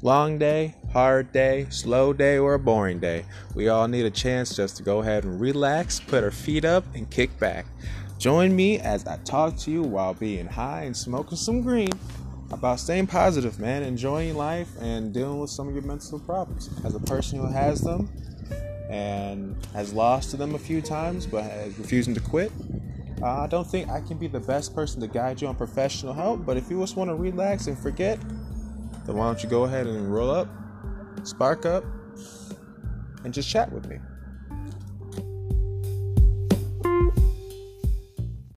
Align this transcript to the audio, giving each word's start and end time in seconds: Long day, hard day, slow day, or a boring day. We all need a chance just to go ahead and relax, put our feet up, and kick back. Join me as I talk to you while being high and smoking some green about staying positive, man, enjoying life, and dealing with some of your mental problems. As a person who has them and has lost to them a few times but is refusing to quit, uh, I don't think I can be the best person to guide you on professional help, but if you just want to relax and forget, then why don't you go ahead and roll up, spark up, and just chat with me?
Long 0.00 0.38
day, 0.38 0.76
hard 0.92 1.32
day, 1.32 1.66
slow 1.70 2.12
day, 2.12 2.38
or 2.38 2.54
a 2.54 2.58
boring 2.58 3.00
day. 3.00 3.24
We 3.56 3.68
all 3.68 3.88
need 3.88 4.06
a 4.06 4.10
chance 4.10 4.54
just 4.54 4.76
to 4.76 4.84
go 4.84 5.00
ahead 5.00 5.24
and 5.24 5.40
relax, 5.40 5.98
put 5.98 6.22
our 6.22 6.30
feet 6.30 6.64
up, 6.64 6.84
and 6.94 7.10
kick 7.10 7.36
back. 7.40 7.66
Join 8.16 8.54
me 8.54 8.78
as 8.78 9.04
I 9.08 9.16
talk 9.24 9.56
to 9.58 9.72
you 9.72 9.82
while 9.82 10.14
being 10.14 10.46
high 10.46 10.82
and 10.82 10.96
smoking 10.96 11.36
some 11.36 11.62
green 11.62 11.90
about 12.52 12.78
staying 12.78 13.08
positive, 13.08 13.58
man, 13.58 13.82
enjoying 13.82 14.36
life, 14.36 14.68
and 14.80 15.12
dealing 15.12 15.40
with 15.40 15.50
some 15.50 15.66
of 15.66 15.74
your 15.74 15.82
mental 15.82 16.20
problems. 16.20 16.70
As 16.84 16.94
a 16.94 17.00
person 17.00 17.40
who 17.40 17.48
has 17.48 17.80
them 17.80 18.08
and 18.88 19.56
has 19.72 19.92
lost 19.92 20.30
to 20.30 20.36
them 20.36 20.54
a 20.54 20.60
few 20.60 20.80
times 20.80 21.26
but 21.26 21.44
is 21.44 21.76
refusing 21.76 22.14
to 22.14 22.20
quit, 22.20 22.52
uh, 23.20 23.40
I 23.40 23.46
don't 23.48 23.66
think 23.66 23.88
I 23.88 24.00
can 24.00 24.16
be 24.16 24.28
the 24.28 24.38
best 24.38 24.76
person 24.76 25.00
to 25.00 25.08
guide 25.08 25.42
you 25.42 25.48
on 25.48 25.56
professional 25.56 26.12
help, 26.12 26.46
but 26.46 26.56
if 26.56 26.70
you 26.70 26.78
just 26.78 26.94
want 26.94 27.10
to 27.10 27.16
relax 27.16 27.66
and 27.66 27.76
forget, 27.76 28.20
then 29.08 29.16
why 29.16 29.24
don't 29.24 29.42
you 29.42 29.48
go 29.48 29.64
ahead 29.64 29.86
and 29.86 30.12
roll 30.12 30.30
up, 30.30 30.48
spark 31.24 31.64
up, 31.64 31.82
and 33.24 33.32
just 33.32 33.48
chat 33.48 33.72
with 33.72 33.88
me? 33.88 33.98